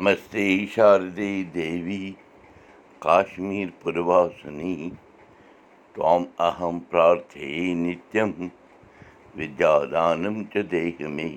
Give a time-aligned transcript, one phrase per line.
[0.00, 0.42] नमस्ते
[0.74, 2.16] शारदे देवी نم
[3.02, 4.90] شیٖشمیٖسنیہ
[6.90, 8.30] پراتھی نتم
[10.52, 11.28] چھِ دٔی مے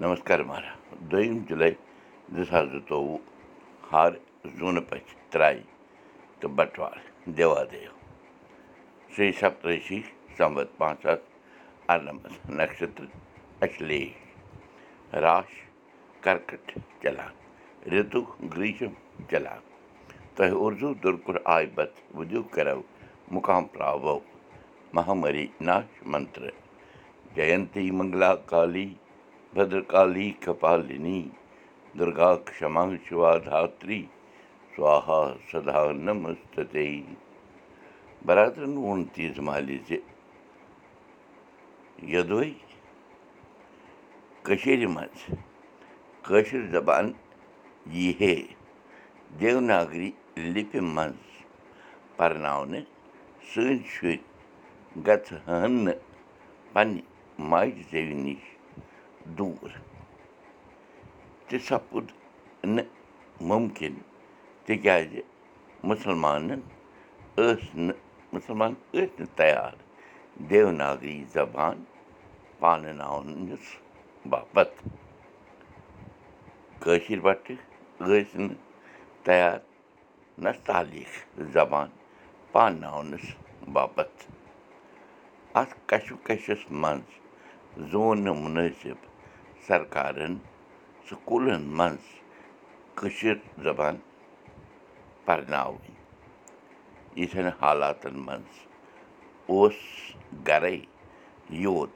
[0.00, 0.72] نمس مارا
[1.10, 1.72] دۄیِم جُلاے
[2.34, 3.18] دٔہ زٕتووُہ
[3.92, 4.12] ہار
[4.58, 4.76] زوٗن
[5.30, 5.60] پرایِ
[6.40, 6.96] تہٕ بٹوار
[7.36, 7.92] دوا دیو
[9.12, 10.00] श्री سپتِی
[10.38, 11.18] संवत پانٛژاہ
[11.92, 12.18] ارنم
[12.58, 13.04] नक्षत्र
[13.64, 14.12] اشلیش
[15.24, 15.50] राश
[16.24, 17.43] कर्कट चलान
[17.92, 18.20] رِتُو
[18.52, 18.92] گرٛیٖشم
[19.30, 19.60] چلان
[20.34, 20.88] تۄہہِ اُردو
[21.54, 22.80] آیہِ بت وُدو کَرو
[23.34, 24.16] مُقام پراوو
[24.94, 26.42] مہامری ناش منتر
[27.34, 28.88] جینتی منگلا کالی
[29.54, 31.20] بدرکالی کپالِنی
[31.98, 34.02] دُرگا کما شِوا دھتری
[34.76, 36.88] سوہا سدا نمستے
[38.26, 39.36] برادرَن ووٚن تیٖژ
[47.92, 48.34] ہے
[49.40, 50.10] دیوناگری
[50.52, 51.24] لِپہِ منٛز
[52.16, 52.86] پَرناونہٕ
[53.48, 54.16] سٲنۍ شُرۍ
[55.06, 56.02] گژھٕ ہن نہٕ
[56.72, 57.02] پنٛنہِ
[57.50, 58.42] ماجہِ زیوِ نِش
[59.36, 59.72] دوٗر
[61.48, 62.06] تہِ سپُد
[62.74, 62.88] نہٕ
[63.48, 63.94] مُمکِن
[64.64, 65.12] تِکیٛازِ
[65.88, 66.60] مُسلمانَن
[67.36, 67.98] ٲسۍ نہٕ
[68.32, 69.72] مُسلمان ٲسۍ نہٕ تیار
[70.50, 71.84] دیوناگری زبان
[72.60, 73.66] پانناونَس
[74.30, 74.76] باپتھ
[76.82, 77.56] کٲشِر پٲٹھۍ
[78.00, 78.54] ٲسۍ نہٕ
[79.24, 79.58] تیار
[80.44, 81.12] نستعلیق
[81.52, 81.88] زبان
[82.52, 83.26] پانناونَس
[83.72, 84.24] باپتھ
[85.60, 87.10] اَتھ کَشو کَشَس منٛز
[87.90, 88.98] زون نہٕ مُنٲسِب
[89.66, 90.34] سرکارَن
[91.10, 92.04] سکوٗلَن منٛز
[92.98, 93.96] کٲشِر زبان
[95.24, 95.94] پَرناوٕنۍ
[97.20, 98.56] یِتھٮ۪ن حالاتَن منٛز
[99.50, 99.78] اوس
[100.48, 100.76] گَرَے
[101.64, 101.94] یوت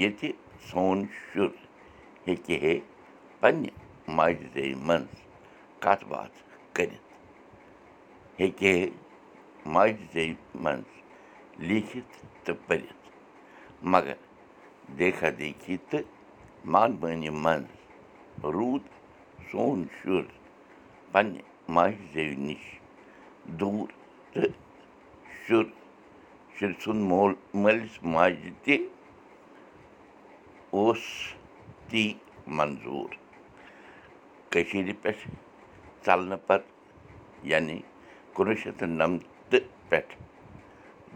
[0.00, 0.30] ییٚتہِ
[0.68, 1.48] سون شُر
[2.26, 2.78] ہیٚکہِ ہے
[3.40, 5.20] پنٛنہِ ماجہِ زیٚوِ منٛز
[5.82, 6.36] کَتھ باتھ
[6.72, 8.86] کٔرِتھ ہیٚکہِ ہے
[9.72, 14.16] ماجہِ زیٚوِ منٛز لیٖکھِتھ تہٕ پٔرِتھ مگر
[14.98, 16.08] دیکھا دیکھی تہٕ
[16.72, 18.84] مان مٲنی منٛز روٗد
[19.50, 20.22] سون شُر
[21.12, 21.40] پنٛنہِ
[21.74, 22.64] ماجہِ زیٚوِ نِش
[23.60, 23.88] دوٗر
[24.32, 24.52] تہٕ
[25.46, 25.64] شُر
[26.56, 27.32] شُرۍ سُنٛد مول
[27.62, 28.76] مٲلِس ماجہِ تہِ
[30.70, 31.04] اوس
[31.88, 32.12] تی
[32.46, 33.21] منظوٗر
[34.52, 35.28] کٔشیٖرِ پٮ۪ٹھ
[36.06, 36.70] ژَلنہٕ پَتہٕ
[37.50, 37.78] یعنی
[38.34, 40.14] کُنوُہ شَتھ تہٕ نَمتہٕ پٮ۪ٹھ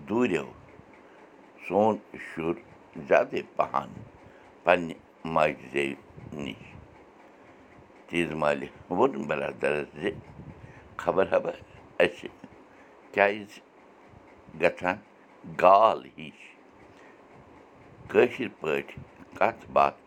[0.08, 0.46] دوٗریو
[1.68, 1.96] سون
[2.28, 2.54] شُر
[3.08, 3.88] زیادَے پَہَن
[4.64, 5.94] پنٛنہِ ماجہِ زیوِ
[6.32, 6.62] نِش۔
[8.06, 10.10] تیٖژ مالہِ ووٚن بَرادَرَس زِ
[10.96, 11.54] خبر حبر
[11.98, 12.28] اَسہِ
[13.12, 13.60] کیٛازِ
[14.60, 14.96] گژھان
[15.62, 16.38] گال ہِش۔
[18.08, 18.98] کٲشِر پٲٹھۍ
[19.38, 20.00] کَتھ باتھ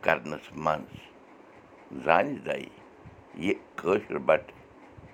[0.00, 1.09] کَرنَس منٛز
[2.04, 2.58] زانہِ زَے
[3.44, 4.54] یہِ کٲشِر بَٹہٕ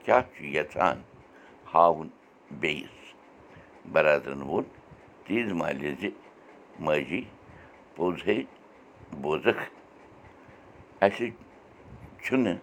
[0.05, 0.99] کیٛاہ چھُ یَژھان
[1.73, 2.09] ہاوُن
[2.61, 2.97] بیٚیِس
[3.93, 4.65] بَرادرَن ووٚن
[5.25, 6.11] تیٖژ مالہِ زِ
[6.85, 7.23] ماجی
[7.95, 8.37] پوٚزے
[9.23, 9.63] بوزَکھ
[11.05, 11.29] اَسہِ
[12.23, 12.63] چھُنہٕ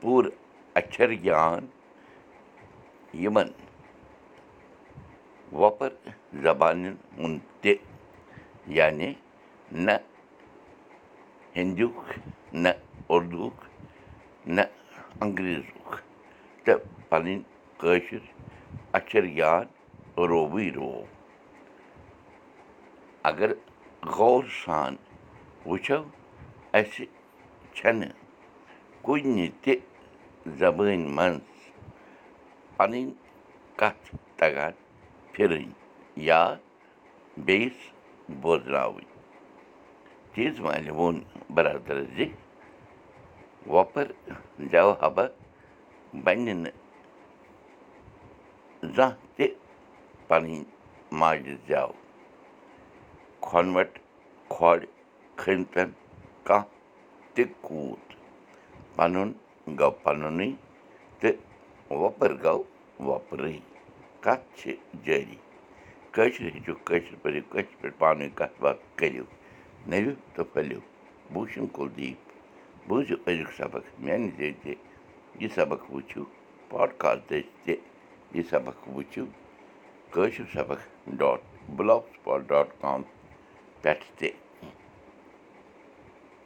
[0.00, 0.32] پوٗرٕ
[0.78, 1.66] اَچھَر گیان
[3.22, 3.48] یِمَن.
[5.60, 5.90] وۄپَر
[7.18, 7.74] ہُنٛد تہِ
[8.76, 9.12] یعنی
[9.84, 9.94] نہ
[11.56, 11.96] ہِندیُک
[12.62, 12.68] نہ
[13.12, 13.56] اُردوُک
[14.56, 14.62] نہ
[15.22, 15.88] انٛگریزُک
[16.64, 16.78] تہٕ
[17.08, 17.36] پَنٕنۍ
[17.80, 18.22] کٲشِر
[18.96, 19.66] اَچھَر گیان
[20.30, 21.04] رووٕے روو
[23.30, 23.50] اگر
[24.16, 24.92] غور سان
[25.68, 26.00] وٕچھو
[26.78, 27.04] اَسہِ
[27.76, 28.12] چھَنہٕ
[29.04, 29.74] کُنہِ تہِ
[30.58, 31.46] زبٲنۍ منٛز
[32.76, 33.04] پَنٕنۍ
[33.80, 34.04] کَتھ
[34.38, 34.72] تَگان
[35.32, 35.70] پھِرٕنۍ
[36.28, 36.42] یا
[37.46, 37.78] بیٚیِس
[38.42, 39.08] بوزناوٕنۍ
[40.32, 41.16] تیٖژ مالہِ ووٚن
[41.54, 42.18] بَرادَرَس زِ
[43.70, 44.06] وۄپَر
[44.70, 45.26] زٮ۪و حبہ
[46.24, 46.76] بَنہِ نہٕ
[48.94, 49.46] زانٛہہ تہِ
[50.28, 50.64] پَنٕنۍ
[51.18, 51.92] ماجہِ زٮ۪و
[53.46, 53.98] کھۄنوَٹ
[54.52, 54.80] کھۄڈ
[55.36, 55.90] کھٔنۍ تَن
[56.46, 56.68] کانٛہہ
[57.34, 58.06] تہِ کوٗت
[58.96, 59.32] پَنُن
[59.78, 60.50] گوٚو پَنُنُے
[61.20, 61.36] تہٕ
[62.00, 62.62] وۄپَر گوٚو
[63.06, 63.58] وۄپرٕے
[64.24, 64.74] کَتھ چھِ
[65.04, 65.36] جٲری
[66.14, 69.24] کٲشِر ہیٚچھِو کٲشِر پٲٹھۍ کٲشِر پٲٹھۍ پانہٕ ؤنۍ کَتھ باتھ کٔرِو
[69.90, 70.80] نٔوِو تہٕ پھٔلِو
[71.32, 72.31] بوٗشِن کُلدیٖپ
[72.88, 74.30] بوٗزِو أزیُک سبق میٛانہِ
[74.62, 74.72] تہِ
[75.40, 76.22] یہِ سبق وٕچھِو
[76.70, 77.74] پاڈکاسٹٕچ تہِ
[78.34, 79.24] یہِ سبق وٕچھِو
[80.12, 80.80] کٲشِر سبق
[81.18, 81.40] ڈاٹ
[81.76, 82.04] بٕلاک
[82.48, 83.02] ڈاٹ کام
[83.82, 84.28] پٮ۪ٹھ تہِ